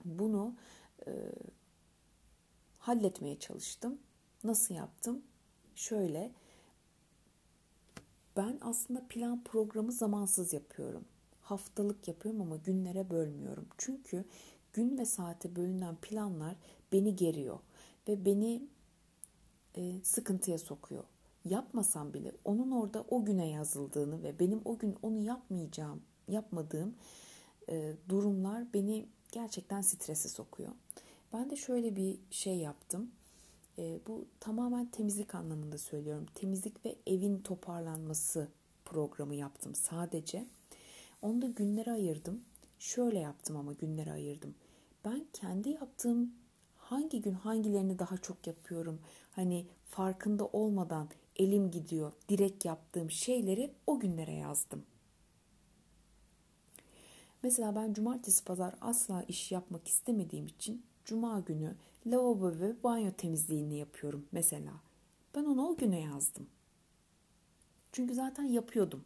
bunu 0.06 0.56
e, 1.08 1.12
halletmeye 2.80 3.40
çalıştım. 3.40 4.00
Nasıl 4.44 4.76
yaptım? 4.76 5.22
Şöyle, 5.76 6.32
ben 8.40 8.58
aslında 8.62 9.08
plan 9.10 9.44
programı 9.44 9.92
zamansız 9.92 10.54
yapıyorum. 10.54 11.06
Haftalık 11.42 12.08
yapıyorum 12.08 12.42
ama 12.42 12.56
günlere 12.56 13.10
bölmüyorum. 13.10 13.68
Çünkü 13.78 14.26
gün 14.74 14.98
ve 14.98 15.06
saate 15.06 15.56
bölünen 15.56 15.96
planlar 15.96 16.56
beni 16.92 17.16
geriyor 17.16 17.60
ve 18.08 18.26
beni 18.26 18.68
e, 19.76 20.04
sıkıntıya 20.04 20.58
sokuyor. 20.58 21.04
Yapmasam 21.46 22.14
bile 22.14 22.32
onun 22.46 22.72
orada 22.72 23.06
o 23.10 23.26
güne 23.26 23.50
yazıldığını 23.50 24.24
ve 24.24 24.40
benim 24.40 24.62
o 24.66 24.78
gün 24.78 24.96
onu 25.02 25.22
yapmayacağım, 25.22 26.02
yapmadığım 26.28 26.96
e, 27.70 27.94
durumlar 28.10 28.74
beni 28.74 29.06
gerçekten 29.32 29.82
strese 29.82 30.30
sokuyor. 30.30 30.72
Ben 31.34 31.50
de 31.50 31.56
şöyle 31.56 31.96
bir 31.96 32.20
şey 32.32 32.58
yaptım. 32.58 33.12
E, 33.80 34.00
bu 34.08 34.26
tamamen 34.40 34.86
temizlik 34.86 35.36
anlamında 35.36 35.78
söylüyorum. 35.78 36.26
Temizlik 36.36 36.86
ve 36.86 36.96
evin 37.08 37.40
toparlanması 37.40 38.48
programı 38.86 39.36
yaptım 39.36 39.76
sadece. 39.76 40.48
Onu 41.22 41.42
da 41.42 41.48
günlere 41.48 41.92
ayırdım. 41.92 42.42
Şöyle 42.80 43.20
yaptım 43.20 43.58
ama 43.58 43.74
günlere 43.74 44.12
ayırdım. 44.12 44.56
Ben 45.06 45.26
kendi 45.34 45.70
yaptığım 45.70 46.34
hangi 46.78 47.22
gün 47.22 47.34
hangilerini 47.34 48.00
daha 48.00 48.18
çok 48.18 48.48
yapıyorum? 48.48 49.00
Hani 49.32 49.66
farkında 49.86 50.46
olmadan 50.46 51.10
elim 51.36 51.72
gidiyor. 51.72 52.12
Direkt 52.30 52.66
yaptığım 52.66 53.12
şeyleri 53.12 53.72
o 53.88 54.00
günlere 54.00 54.34
yazdım. 54.34 54.84
Mesela 57.44 57.76
ben 57.76 57.94
cumartesi 57.94 58.44
pazar 58.44 58.76
asla 58.82 59.24
iş 59.28 59.52
yapmak 59.52 59.88
istemediğim 59.88 60.48
için 60.48 60.84
cuma 61.10 61.40
günü 61.40 61.76
lavabo 62.08 62.52
ve 62.60 62.84
banyo 62.84 63.12
temizliğini 63.12 63.78
yapıyorum 63.78 64.26
mesela. 64.32 64.72
Ben 65.36 65.44
onu 65.44 65.68
o 65.68 65.78
güne 65.78 66.02
yazdım. 66.02 66.48
Çünkü 67.92 68.14
zaten 68.14 68.44
yapıyordum. 68.44 69.04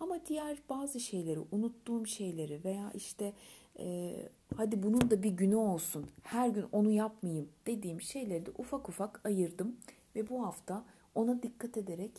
Ama 0.00 0.26
diğer 0.26 0.58
bazı 0.68 1.00
şeyleri, 1.00 1.40
unuttuğum 1.52 2.06
şeyleri 2.06 2.64
veya 2.64 2.90
işte 2.94 3.32
e, 3.78 4.16
hadi 4.56 4.82
bunun 4.82 5.10
da 5.10 5.22
bir 5.22 5.30
günü 5.30 5.56
olsun, 5.56 6.06
her 6.22 6.48
gün 6.48 6.66
onu 6.72 6.90
yapmayayım 6.90 7.48
dediğim 7.66 8.00
şeyleri 8.00 8.46
de 8.46 8.50
ufak 8.58 8.88
ufak 8.88 9.26
ayırdım. 9.26 9.76
Ve 10.14 10.28
bu 10.28 10.46
hafta 10.46 10.84
ona 11.14 11.42
dikkat 11.42 11.76
ederek 11.76 12.12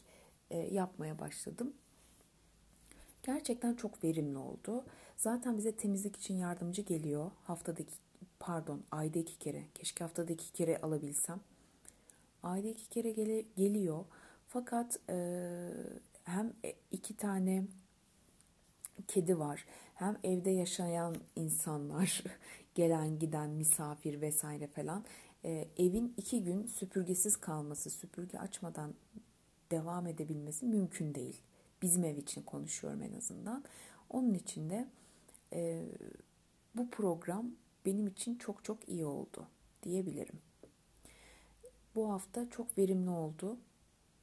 e, 0.50 0.58
yapmaya 0.58 1.20
başladım. 1.20 1.74
Gerçekten 3.24 3.74
çok 3.74 4.04
verimli 4.04 4.38
oldu. 4.38 4.86
Zaten 5.18 5.58
bize 5.58 5.72
temizlik 5.72 6.16
için 6.16 6.38
yardımcı 6.38 6.82
geliyor. 6.82 7.32
Haftadaki 7.44 7.94
pardon 8.40 8.84
ayda 8.92 9.20
iki 9.20 9.40
kere. 9.40 9.64
Keşke 9.74 10.04
haftada 10.04 10.34
iki 10.34 10.54
kere 10.54 10.78
alabilsem. 10.78 11.40
Ayda 12.44 12.68
iki 12.68 12.90
kere 12.90 13.12
gele, 13.12 13.46
geliyor. 13.58 14.06
Fakat 14.48 15.00
e, 15.10 15.18
hem 16.24 16.54
iki 16.92 17.18
tane 17.18 17.64
kedi 19.08 19.40
var. 19.40 19.66
Hem 19.96 20.18
evde 20.24 20.50
yaşayan 20.50 21.16
insanlar, 21.36 22.24
gelen 22.76 23.20
giden 23.20 23.50
misafir 23.50 24.22
vesaire 24.22 24.68
falan. 24.68 25.06
E, 25.46 25.68
evin 25.78 26.14
iki 26.18 26.44
gün 26.44 26.68
süpürgesiz 26.68 27.36
kalması, 27.38 27.90
süpürge 27.90 28.40
açmadan 28.40 28.94
devam 29.72 30.08
edebilmesi 30.08 30.66
mümkün 30.66 31.16
değil. 31.16 31.42
Bizim 31.82 32.04
ev 32.04 32.18
için 32.18 32.42
konuşuyorum 32.42 33.02
en 33.02 33.14
azından. 33.14 33.64
Onun 34.10 34.34
için 34.34 34.70
de 34.70 34.88
e, 35.54 35.86
bu 36.76 36.90
program 36.90 37.52
benim 37.88 38.08
için 38.08 38.36
çok 38.36 38.64
çok 38.64 38.90
iyi 38.90 39.06
oldu 39.06 39.48
diyebilirim. 39.84 40.40
Bu 41.96 42.12
hafta 42.12 42.50
çok 42.50 42.78
verimli 42.78 43.10
oldu. 43.10 43.58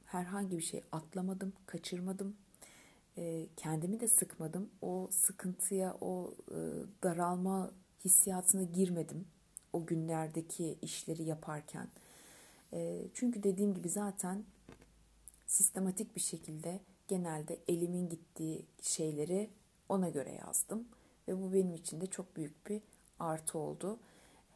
Herhangi 0.05 0.57
bir 0.57 0.63
şey 0.63 0.83
atlamadım, 0.91 1.53
kaçırmadım. 1.65 2.35
E, 3.17 3.47
kendimi 3.57 3.99
de 3.99 4.07
sıkmadım. 4.07 4.69
O 4.81 5.07
sıkıntıya, 5.11 5.97
o 6.01 6.33
e, 6.51 6.57
daralma 7.03 7.71
hissiyatına 8.05 8.63
girmedim. 8.63 9.27
O 9.73 9.85
günlerdeki 9.85 10.77
işleri 10.81 11.23
yaparken. 11.23 11.87
E, 12.73 13.07
çünkü 13.13 13.43
dediğim 13.43 13.73
gibi 13.73 13.89
zaten 13.89 14.43
sistematik 15.47 16.15
bir 16.15 16.21
şekilde 16.21 16.79
genelde 17.07 17.59
elimin 17.67 18.09
gittiği 18.09 18.65
şeyleri 18.81 19.49
ona 19.89 20.09
göre 20.09 20.31
yazdım. 20.31 20.87
Ve 21.27 21.41
bu 21.41 21.53
benim 21.53 21.73
için 21.73 22.01
de 22.01 22.07
çok 22.07 22.35
büyük 22.35 22.67
bir 22.67 22.81
artı 23.19 23.57
oldu. 23.57 23.99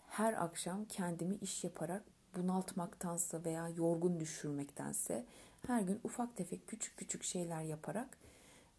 Her 0.08 0.34
akşam 0.34 0.86
kendimi 0.86 1.36
iş 1.36 1.64
yaparak 1.64 2.04
bunaltmaktansa 2.36 3.46
veya 3.46 3.70
yorgun 3.70 4.20
düşürmektense 4.20 5.26
her 5.68 5.82
gün 5.82 6.00
ufak 6.04 6.38
tefek 6.38 6.68
küçük 6.68 6.98
küçük 6.98 7.24
şeyler 7.24 7.62
yaparak 7.62 8.18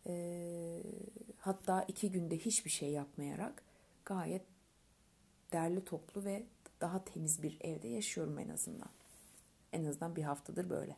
e, 0.06 0.82
hatta 1.38 1.82
iki 1.82 2.10
günde 2.10 2.38
hiçbir 2.38 2.70
şey 2.70 2.90
yapmayarak 2.90 3.62
gayet 4.04 4.42
derli 5.52 5.84
toplu 5.84 6.24
ve 6.24 6.46
daha 6.80 7.04
temiz 7.04 7.42
bir 7.42 7.56
evde 7.60 7.88
yaşıyorum 7.88 8.38
en 8.38 8.48
azından. 8.48 8.90
En 9.72 9.84
azından 9.84 10.16
bir 10.16 10.22
haftadır 10.22 10.70
böyle. 10.70 10.96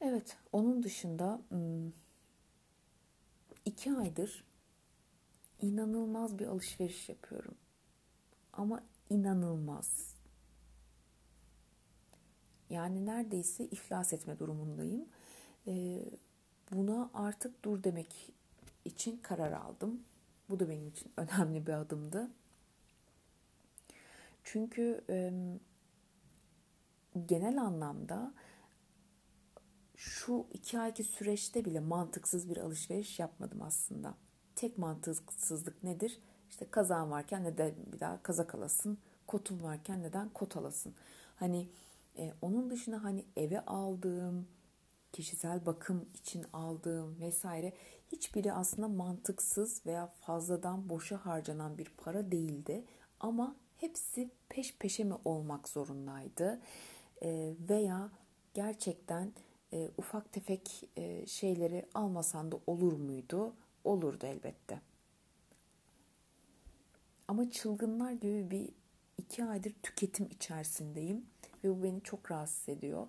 Evet, 0.00 0.36
onun 0.52 0.82
dışında 0.82 1.40
iki 3.64 3.92
aydır 3.92 4.44
inanılmaz 5.60 6.38
bir 6.38 6.46
alışveriş 6.46 7.08
yapıyorum. 7.08 7.54
Ama 8.52 8.82
inanılmaz. 9.10 10.14
Yani 12.70 13.06
neredeyse 13.06 13.64
iflas 13.64 14.12
etme 14.12 14.38
durumundayım. 14.38 15.08
Ee, 15.66 16.04
buna 16.72 17.10
artık 17.14 17.64
dur 17.64 17.84
demek 17.84 18.32
için 18.84 19.16
karar 19.16 19.52
aldım. 19.52 20.02
Bu 20.48 20.60
da 20.60 20.68
benim 20.68 20.88
için 20.88 21.12
önemli 21.16 21.66
bir 21.66 21.72
adımdı. 21.72 22.30
Çünkü 24.44 25.04
e, 25.10 25.32
genel 27.26 27.62
anlamda 27.62 28.34
şu 29.96 30.46
iki 30.52 30.78
ayki 30.78 31.04
süreçte 31.04 31.64
bile 31.64 31.80
mantıksız 31.80 32.48
bir 32.48 32.56
alışveriş 32.56 33.18
yapmadım 33.18 33.62
aslında. 33.62 34.14
Tek 34.56 34.78
mantıksızlık 34.78 35.84
nedir? 35.84 36.18
İşte 36.50 36.66
kazan 36.70 37.10
varken 37.10 37.44
neden 37.44 37.72
bir 37.92 38.00
daha 38.00 38.22
kazak 38.22 38.54
alasın? 38.54 38.98
Kotun 39.26 39.62
varken 39.62 40.02
neden 40.02 40.28
kot 40.28 40.56
alasın? 40.56 40.94
Hani 41.36 41.68
e, 42.18 42.32
onun 42.42 42.70
dışında 42.70 43.04
hani 43.04 43.24
eve 43.36 43.60
aldığım, 43.60 44.46
kişisel 45.12 45.66
bakım 45.66 46.08
için 46.14 46.46
aldığım 46.52 47.20
vesaire 47.20 47.72
hiçbiri 48.12 48.52
aslında 48.52 48.88
mantıksız 48.88 49.86
veya 49.86 50.06
fazladan 50.06 50.88
boşa 50.88 51.26
harcanan 51.26 51.78
bir 51.78 51.88
para 51.96 52.32
değildi. 52.32 52.84
Ama 53.20 53.56
hepsi 53.76 54.30
peş 54.48 54.76
peşe 54.78 55.04
mi 55.04 55.14
olmak 55.24 55.68
zorundaydı? 55.68 56.60
E, 57.22 57.54
veya 57.68 58.10
gerçekten 58.54 59.32
e, 59.72 59.90
ufak 59.98 60.32
tefek 60.32 60.90
e, 60.96 61.26
şeyleri 61.26 61.86
almasan 61.94 62.52
da 62.52 62.56
olur 62.66 62.92
muydu? 62.92 63.54
Olurdu 63.84 64.26
elbette. 64.26 64.80
Ama 67.28 67.50
çılgınlar 67.50 68.12
gibi 68.12 68.50
bir 68.50 68.68
iki 69.18 69.44
aydır 69.44 69.72
tüketim 69.82 70.26
içerisindeyim 70.26 71.26
ve 71.64 71.70
bu 71.70 71.82
beni 71.82 72.02
çok 72.02 72.30
rahatsız 72.30 72.68
ediyor. 72.68 73.06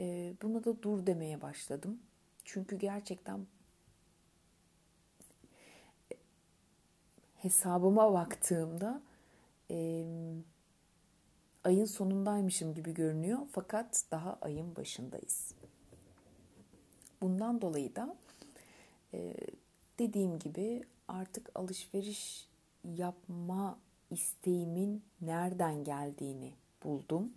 E, 0.00 0.34
buna 0.42 0.64
da 0.64 0.82
dur 0.82 1.06
demeye 1.06 1.42
başladım. 1.42 1.98
Çünkü 2.44 2.78
gerçekten 2.78 3.46
hesabıma 7.36 8.12
baktığımda 8.12 9.02
e, 9.70 10.04
ayın 11.64 11.84
sonundaymışım 11.84 12.74
gibi 12.74 12.94
görünüyor. 12.94 13.38
Fakat 13.52 14.04
daha 14.10 14.38
ayın 14.40 14.76
başındayız. 14.76 15.54
Bundan 17.22 17.60
dolayı 17.60 17.96
da 17.96 18.16
e, 19.14 19.34
dediğim 20.00 20.38
gibi 20.38 20.82
artık 21.08 21.50
alışveriş 21.54 22.48
yapma 22.84 23.78
isteğimin 24.10 25.02
nereden 25.20 25.84
geldiğini 25.84 26.54
buldum. 26.84 27.32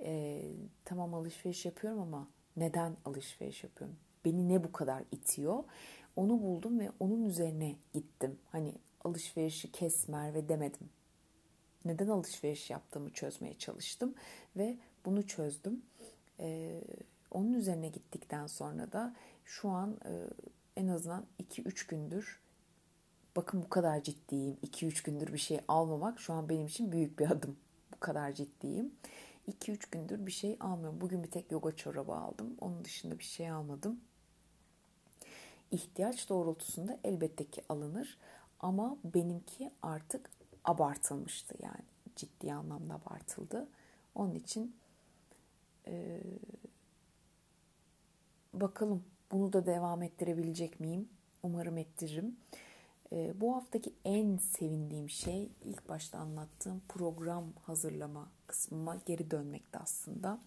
E, 0.00 0.42
tamam 0.84 1.14
alışveriş 1.14 1.64
yapıyorum 1.64 2.00
ama 2.00 2.28
neden 2.56 2.96
alışveriş 3.04 3.64
yapıyorum? 3.64 3.96
Beni 4.24 4.48
ne 4.48 4.64
bu 4.64 4.72
kadar 4.72 5.02
itiyor? 5.12 5.64
Onu 6.16 6.42
buldum 6.42 6.80
ve 6.80 6.90
onun 7.00 7.24
üzerine 7.24 7.76
gittim. 7.92 8.38
Hani 8.52 8.74
alışverişi 9.04 9.72
kesmer 9.72 10.34
ve 10.34 10.48
demedim. 10.48 10.90
Neden 11.84 12.08
alışveriş 12.08 12.70
yaptığımı 12.70 13.10
çözmeye 13.10 13.58
çalıştım 13.58 14.14
ve 14.56 14.78
bunu 15.04 15.26
çözdüm. 15.26 15.82
Ee, 16.40 16.80
onun 17.30 17.52
üzerine 17.52 17.88
gittikten 17.88 18.46
sonra 18.46 18.92
da 18.92 19.16
şu 19.44 19.68
an 19.68 19.96
e, 20.04 20.12
en 20.76 20.88
azından 20.88 21.26
2-3 21.42 21.88
gündür 21.88 22.40
bakın 23.36 23.62
bu 23.62 23.68
kadar 23.68 24.02
ciddiyim. 24.02 24.56
2-3 24.62 25.04
gündür 25.04 25.32
bir 25.32 25.38
şey 25.38 25.60
almamak 25.68 26.20
şu 26.20 26.32
an 26.32 26.48
benim 26.48 26.66
için 26.66 26.92
büyük 26.92 27.18
bir 27.18 27.30
adım. 27.30 27.56
Bu 27.94 28.00
kadar 28.00 28.32
ciddiyim. 28.32 28.94
2-3 29.48 29.90
gündür 29.90 30.26
bir 30.26 30.32
şey 30.32 30.56
almıyorum. 30.60 31.00
Bugün 31.00 31.22
bir 31.22 31.30
tek 31.30 31.52
yoga 31.52 31.76
çorabı 31.76 32.12
aldım. 32.12 32.56
Onun 32.60 32.84
dışında 32.84 33.18
bir 33.18 33.24
şey 33.24 33.50
almadım. 33.50 34.00
İhtiyaç 35.70 36.28
doğrultusunda 36.28 36.98
elbette 37.04 37.44
ki 37.44 37.62
alınır. 37.68 38.18
Ama 38.60 38.96
benimki 39.04 39.70
artık 39.82 40.30
abartılmıştı 40.64 41.54
yani. 41.62 41.84
Ciddi 42.16 42.52
anlamda 42.54 42.94
abartıldı. 42.94 43.68
Onun 44.14 44.34
için 44.34 44.76
e, 45.86 46.20
bakalım 48.54 49.04
bunu 49.32 49.52
da 49.52 49.66
devam 49.66 50.02
ettirebilecek 50.02 50.80
miyim? 50.80 51.08
Umarım 51.42 51.78
ettiririm. 51.78 52.36
E, 53.12 53.40
bu 53.40 53.56
haftaki 53.56 53.94
en 54.04 54.36
sevindiğim 54.36 55.10
şey 55.10 55.50
ilk 55.64 55.88
başta 55.88 56.18
anlattığım 56.18 56.82
program 56.88 57.44
hazırlama 57.62 58.28
kısmıma 58.46 58.96
geri 59.06 59.30
dönmekte 59.30 59.78
aslında. 59.78 60.38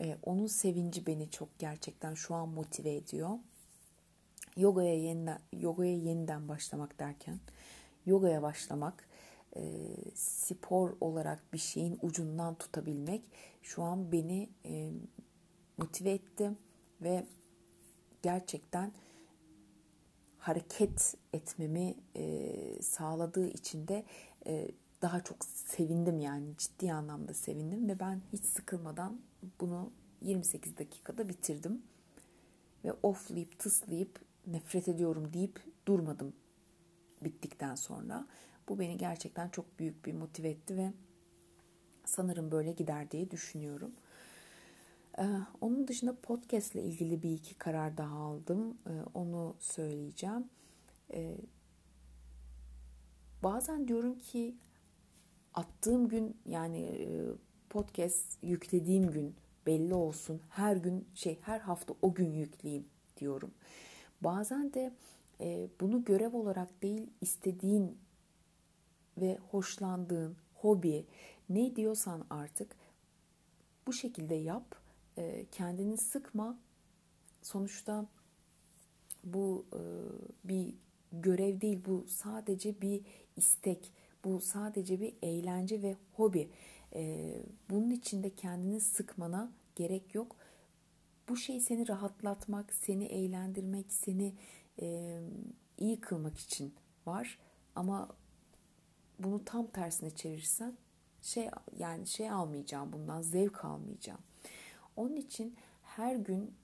E, 0.00 0.18
onun 0.22 0.46
sevinci 0.46 1.06
beni 1.06 1.30
çok 1.30 1.58
gerçekten 1.58 2.14
şu 2.14 2.34
an 2.34 2.48
motive 2.48 2.94
ediyor. 2.94 3.30
Yogaya 4.56 4.94
yeniden, 4.94 5.38
yogaya 5.52 5.96
yeniden 5.96 6.48
başlamak 6.48 6.98
derken 6.98 7.40
yogaya 8.06 8.42
başlamak, 8.42 9.08
e, 9.56 9.62
spor 10.14 10.96
olarak 11.00 11.52
bir 11.52 11.58
şeyin 11.58 11.98
ucundan 12.02 12.54
tutabilmek 12.54 13.22
şu 13.62 13.82
an 13.82 14.12
beni 14.12 14.48
e, 14.64 14.90
motive 15.78 16.10
etti 16.10 16.50
ve 17.02 17.26
gerçekten 18.24 18.92
hareket 20.38 21.14
etmemi 21.32 21.94
e, 22.16 22.82
sağladığı 22.82 23.48
için 23.48 23.88
de 23.88 24.04
e, 24.46 24.68
daha 25.02 25.20
çok 25.20 25.44
sevindim 25.44 26.20
yani 26.20 26.56
ciddi 26.58 26.92
anlamda 26.92 27.34
sevindim 27.34 27.88
ve 27.88 28.00
ben 28.00 28.20
hiç 28.32 28.44
sıkılmadan 28.44 29.20
bunu 29.60 29.90
28 30.22 30.78
dakikada 30.78 31.28
bitirdim 31.28 31.82
ve 32.84 32.92
oflayıp 33.02 33.58
tıslayıp 33.58 34.20
nefret 34.46 34.88
ediyorum 34.88 35.32
deyip 35.32 35.60
durmadım 35.86 36.32
bittikten 37.24 37.74
sonra. 37.74 38.26
Bu 38.68 38.78
beni 38.78 38.98
gerçekten 38.98 39.48
çok 39.48 39.78
büyük 39.78 40.06
bir 40.06 40.12
motive 40.12 40.48
etti 40.48 40.76
ve 40.76 40.92
sanırım 42.04 42.50
böyle 42.50 42.72
gider 42.72 43.10
diye 43.10 43.30
düşünüyorum. 43.30 43.92
Ee, 45.18 45.22
onun 45.60 45.88
dışında 45.88 46.16
podcast 46.20 46.74
ile 46.74 46.82
ilgili 46.82 47.22
bir 47.22 47.30
iki 47.30 47.54
karar 47.54 47.96
daha 47.96 48.16
aldım. 48.16 48.78
Ee, 48.86 48.90
onu 49.14 49.56
söyleyeceğim. 49.58 50.48
Ee, 51.12 51.36
bazen 53.42 53.88
diyorum 53.88 54.18
ki 54.18 54.54
attığım 55.54 56.08
gün 56.08 56.36
yani 56.46 56.80
e, 56.80 57.06
podcast 57.70 58.38
yüklediğim 58.42 59.10
gün 59.10 59.34
belli 59.66 59.94
olsun. 59.94 60.40
Her 60.48 60.76
gün 60.76 61.08
şey 61.14 61.38
her 61.42 61.60
hafta 61.60 61.94
o 62.02 62.14
gün 62.14 62.32
yükleyeyim 62.32 62.86
diyorum. 63.16 63.50
Bazen 64.20 64.74
de 64.74 64.92
e, 65.40 65.68
bunu 65.80 66.04
görev 66.04 66.34
olarak 66.34 66.82
değil 66.82 67.06
istediğin 67.20 67.98
ve 69.18 69.38
hoşlandığın 69.50 70.36
hobi 70.54 71.06
ne 71.48 71.76
diyorsan 71.76 72.24
artık 72.30 72.76
bu 73.86 73.92
şekilde 73.92 74.34
yap. 74.34 74.83
E, 75.18 75.46
kendini 75.52 75.96
sıkma. 75.96 76.58
Sonuçta 77.42 78.06
bu 79.24 79.66
e, 79.72 79.80
bir 80.48 80.74
görev 81.12 81.60
değil 81.60 81.80
bu 81.86 82.04
sadece 82.08 82.80
bir 82.80 83.00
istek. 83.36 83.92
Bu 84.24 84.40
sadece 84.40 85.00
bir 85.00 85.14
eğlence 85.22 85.82
ve 85.82 85.96
hobi. 86.12 86.50
E, 86.94 87.32
bunun 87.70 87.90
içinde 87.90 88.34
kendini 88.34 88.80
sıkmana 88.80 89.52
gerek 89.76 90.14
yok. 90.14 90.36
Bu 91.28 91.36
şey 91.36 91.60
seni 91.60 91.88
rahatlatmak, 91.88 92.74
seni 92.74 93.04
eğlendirmek, 93.04 93.92
seni 93.92 94.34
e, 94.82 95.20
iyi 95.78 96.00
kılmak 96.00 96.38
için 96.38 96.74
var. 97.06 97.38
Ama 97.74 98.08
bunu 99.18 99.44
tam 99.44 99.66
tersine 99.66 100.10
çevirirsen 100.10 100.76
şey 101.22 101.50
yani 101.76 102.06
şey 102.06 102.30
almayacağım 102.30 102.92
bundan 102.92 103.22
zevk 103.22 103.64
almayacağım. 103.64 104.20
Onun 104.96 105.16
için 105.16 105.56
her 105.82 106.16
gün 106.16 106.54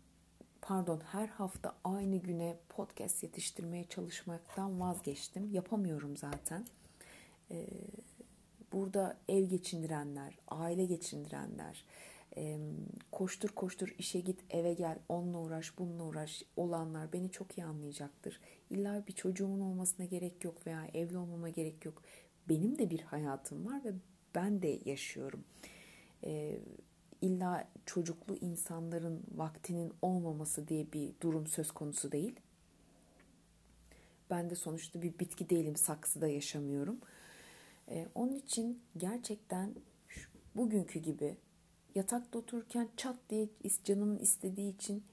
pardon 0.62 1.00
her 1.00 1.28
hafta 1.28 1.76
aynı 1.84 2.16
güne 2.16 2.56
podcast 2.68 3.22
yetiştirmeye 3.22 3.84
çalışmaktan 3.84 4.80
vazgeçtim. 4.80 5.50
Yapamıyorum 5.52 6.16
zaten. 6.16 6.66
Ee, 7.50 7.66
burada 8.72 9.16
ev 9.28 9.44
geçindirenler, 9.44 10.38
aile 10.48 10.84
geçindirenler, 10.84 11.84
koştur 13.12 13.48
koştur 13.48 13.94
işe 13.98 14.20
git 14.20 14.40
eve 14.50 14.74
gel 14.74 14.98
onunla 15.08 15.38
uğraş 15.38 15.78
bununla 15.78 16.04
uğraş 16.04 16.42
olanlar 16.56 17.12
beni 17.12 17.30
çok 17.30 17.58
iyi 17.58 17.64
anlayacaktır. 17.64 18.40
İlla 18.70 19.06
bir 19.06 19.12
çocuğumun 19.12 19.60
olmasına 19.60 20.06
gerek 20.06 20.44
yok 20.44 20.66
veya 20.66 20.86
evli 20.94 21.18
olmama 21.18 21.48
gerek 21.48 21.84
yok. 21.84 22.02
Benim 22.48 22.78
de 22.78 22.90
bir 22.90 23.00
hayatım 23.00 23.66
var 23.66 23.84
ve 23.84 23.92
ben 24.34 24.62
de 24.62 24.78
yaşıyorum. 24.84 25.44
Çocuklu 27.86 28.36
insanların 28.36 29.22
vaktinin 29.34 29.92
olmaması 30.02 30.68
diye 30.68 30.92
bir 30.92 31.12
durum 31.20 31.46
söz 31.46 31.70
konusu 31.70 32.12
değil. 32.12 32.40
Ben 34.30 34.50
de 34.50 34.54
sonuçta 34.54 35.02
bir 35.02 35.18
bitki 35.18 35.50
değilim, 35.50 35.76
saksıda 35.76 36.28
yaşamıyorum. 36.28 37.00
Ee, 37.88 38.08
onun 38.14 38.34
için 38.34 38.82
gerçekten 38.96 39.74
bugünkü 40.54 40.98
gibi 40.98 41.36
yatakta 41.94 42.38
otururken 42.38 42.88
çat 42.96 43.16
diye 43.30 43.48
canımın 43.84 44.18
istediği 44.18 44.74
için 44.74 45.04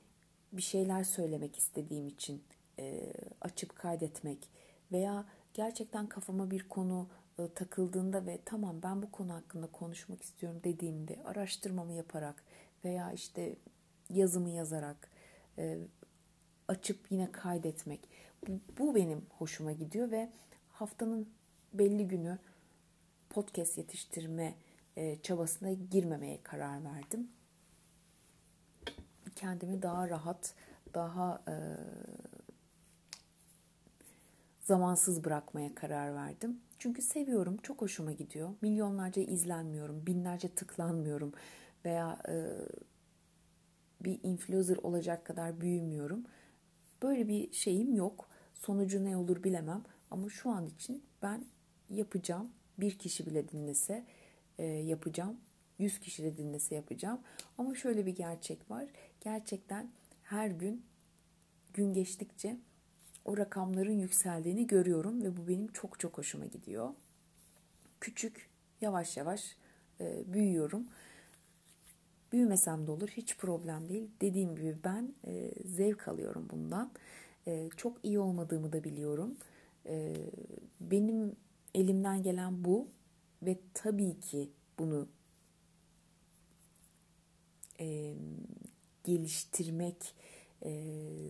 bir 0.53 0.61
şeyler 0.61 1.03
söylemek 1.03 1.57
istediğim 1.57 2.07
için 2.07 2.43
e, 2.79 3.13
açıp 3.41 3.75
kaydetmek 3.75 4.49
veya 4.91 5.25
gerçekten 5.53 6.07
kafama 6.07 6.51
bir 6.51 6.69
konu 6.69 7.07
takıldığında 7.55 8.25
ve 8.25 8.39
tamam 8.45 8.81
ben 8.83 9.01
bu 9.01 9.11
konu 9.11 9.33
hakkında 9.33 9.67
konuşmak 9.67 10.21
istiyorum 10.21 10.61
dediğimde 10.63 11.19
araştırmamı 11.25 11.93
yaparak 11.93 12.43
veya 12.85 13.11
işte 13.11 13.55
yazımı 14.09 14.49
yazarak 14.49 15.09
e, 15.57 15.77
açıp 16.67 17.11
yine 17.11 17.31
kaydetmek 17.31 18.09
bu, 18.79 18.95
benim 18.95 19.25
hoşuma 19.29 19.71
gidiyor 19.71 20.11
ve 20.11 20.29
haftanın 20.69 21.29
belli 21.73 22.07
günü 22.07 22.37
podcast 23.29 23.77
yetiştirme 23.77 24.55
e, 24.95 25.21
çabasına 25.21 25.73
girmemeye 25.73 26.43
karar 26.43 26.85
verdim. 26.85 27.27
Kendimi 29.35 29.81
daha 29.81 30.09
rahat, 30.09 30.53
daha 30.93 31.41
e, 31.47 31.55
zamansız 34.67 35.23
bırakmaya 35.23 35.75
karar 35.75 36.15
verdim. 36.15 36.59
Çünkü 36.79 37.01
seviyorum, 37.01 37.57
çok 37.57 37.81
hoşuma 37.81 38.11
gidiyor. 38.11 38.49
Milyonlarca 38.61 39.21
izlenmiyorum, 39.21 40.05
binlerce 40.05 40.49
tıklanmıyorum 40.49 41.33
veya 41.85 42.21
e, 42.29 42.35
bir 44.03 44.19
influencer 44.23 44.77
olacak 44.77 45.25
kadar 45.25 45.61
büyümüyorum. 45.61 46.23
Böyle 47.01 47.27
bir 47.27 47.51
şeyim 47.51 47.95
yok. 47.95 48.29
Sonucu 48.53 49.05
ne 49.05 49.17
olur 49.17 49.43
bilemem 49.43 49.83
ama 50.11 50.29
şu 50.29 50.49
an 50.49 50.65
için 50.65 51.03
ben 51.21 51.45
yapacağım. 51.89 52.49
Bir 52.79 52.99
kişi 52.99 53.25
bile 53.25 53.49
dinlese 53.49 54.05
e, 54.57 54.63
yapacağım. 54.65 55.37
100 55.79 55.99
kişi 55.99 56.23
de 56.23 56.37
dinlese 56.37 56.75
yapacağım. 56.75 57.19
Ama 57.57 57.75
şöyle 57.75 58.05
bir 58.05 58.15
gerçek 58.15 58.71
var. 58.71 58.89
Gerçekten 59.21 59.91
her 60.23 60.49
gün 60.49 60.85
gün 61.73 61.93
geçtikçe 61.93 62.57
o 63.27 63.37
rakamların 63.37 63.99
yükseldiğini 63.99 64.67
görüyorum 64.67 65.23
ve 65.23 65.37
bu 65.37 65.47
benim 65.47 65.67
çok 65.67 65.99
çok 65.99 66.17
hoşuma 66.17 66.45
gidiyor. 66.45 66.89
Küçük, 68.01 68.49
yavaş 68.81 69.17
yavaş 69.17 69.55
e, 70.01 70.33
büyüyorum. 70.33 70.87
Büyümesem 72.31 72.87
de 72.87 72.91
olur, 72.91 73.09
hiç 73.09 73.37
problem 73.37 73.89
değil. 73.89 74.09
Dediğim 74.21 74.55
gibi 74.55 74.77
ben 74.83 75.13
e, 75.27 75.51
zevk 75.65 76.07
alıyorum 76.07 76.47
bundan. 76.51 76.91
E, 77.47 77.69
çok 77.77 77.97
iyi 78.03 78.19
olmadığımı 78.19 78.73
da 78.73 78.83
biliyorum. 78.83 79.37
E, 79.85 80.15
benim 80.81 81.35
elimden 81.75 82.23
gelen 82.23 82.65
bu 82.65 82.87
ve 83.41 83.59
tabii 83.73 84.19
ki 84.19 84.49
bunu 84.79 85.07
e, 87.79 88.13
geliştirmek 89.03 90.15
e, 90.65 90.83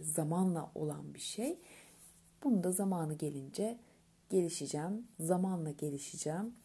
zamanla 0.04 0.72
olan 0.76 1.14
bir 1.14 1.20
şey. 1.20 1.60
Bunu 2.44 2.64
da 2.64 2.72
zamanı 2.72 3.14
gelince 3.14 3.78
gelişeceğim, 4.30 5.08
zamanla 5.20 5.72
gelişeceğim 5.72 6.56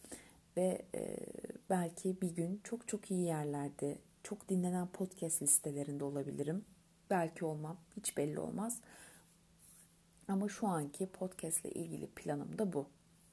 ve 0.56 0.86
e, 0.94 1.16
belki 1.70 2.20
bir 2.20 2.30
gün 2.30 2.60
çok 2.64 2.88
çok 2.88 3.10
iyi 3.10 3.24
yerlerde, 3.24 3.98
çok 4.22 4.48
dinlenen 4.48 4.86
podcast 4.86 5.42
listelerinde 5.42 6.04
olabilirim. 6.04 6.64
Belki 7.10 7.44
olmam, 7.44 7.76
hiç 7.96 8.16
belli 8.16 8.40
olmaz. 8.40 8.80
Ama 10.28 10.48
şu 10.48 10.66
anki 10.66 11.06
podcast 11.06 11.64
ile 11.64 11.72
ilgili 11.72 12.06
planım 12.06 12.58
da 12.58 12.72
bu. 12.72 12.86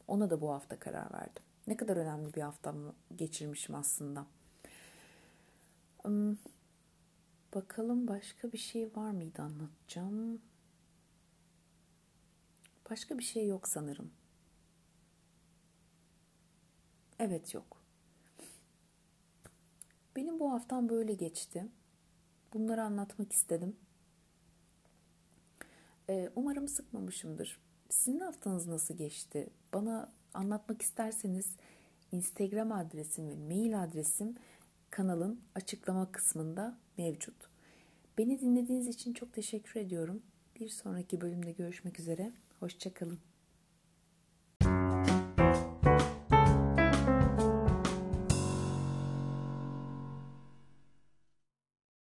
Ona 0.08 0.30
da 0.30 0.42
bu 0.42 0.50
hafta 0.50 0.80
karar 0.80 1.14
verdim. 1.14 1.44
Ne 1.68 1.78
kadar 1.78 1.98
önemli 1.98 2.34
bir 2.34 2.42
haftamı 2.42 2.94
geçirmişim 3.16 3.76
aslında. 3.76 4.26
Hmm, 6.04 6.36
bakalım 7.56 8.08
başka 8.08 8.52
bir 8.52 8.58
şey 8.58 8.96
var 8.96 9.12
mıydı 9.12 9.42
anlatacağım. 9.42 10.42
Başka 12.90 13.18
bir 13.18 13.24
şey 13.24 13.48
yok 13.48 13.68
sanırım. 13.68 14.12
Evet 17.20 17.54
yok. 17.54 17.84
Benim 20.16 20.40
bu 20.40 20.52
haftam 20.52 20.90
böyle 20.90 21.14
geçti. 21.14 21.68
Bunları 22.54 22.84
anlatmak 22.84 23.34
istedim. 23.34 23.76
Ee, 26.10 26.30
umarım 26.36 26.68
sıkmamışımdır. 26.68 27.60
Sizin 27.90 28.20
haftanız 28.20 28.68
nasıl 28.68 28.98
geçti? 28.98 29.50
Bana 29.74 30.14
anlatmak 30.34 30.82
isterseniz 30.82 31.56
Instagram 32.12 32.72
adresim 32.72 33.30
ve 33.30 33.36
mail 33.36 33.84
adresim 33.84 34.36
kanalın 34.90 35.42
açıklama 35.56 36.12
kısmında 36.12 36.78
mevcut. 36.98 37.50
Beni 38.18 38.40
dinlediğiniz 38.40 38.88
için 38.88 39.14
çok 39.14 39.34
teşekkür 39.34 39.80
ediyorum. 39.80 40.24
Bir 40.60 40.70
sonraki 40.70 41.22
bölümde 41.22 41.52
görüşmek 41.52 42.00
üzere. 42.00 42.32
Hoşçakalın. 42.60 43.20